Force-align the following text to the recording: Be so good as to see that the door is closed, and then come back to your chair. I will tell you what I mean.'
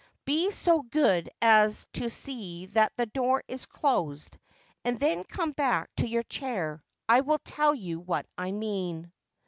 Be 0.25 0.49
so 0.49 0.81
good 0.81 1.29
as 1.43 1.85
to 1.93 2.09
see 2.09 2.65
that 2.71 2.91
the 2.97 3.05
door 3.05 3.43
is 3.47 3.67
closed, 3.67 4.39
and 4.83 4.99
then 4.99 5.23
come 5.23 5.51
back 5.51 5.95
to 5.97 6.07
your 6.07 6.23
chair. 6.23 6.83
I 7.07 7.21
will 7.21 7.37
tell 7.45 7.75
you 7.75 7.99
what 7.99 8.25
I 8.35 8.49
mean.' 8.51 9.11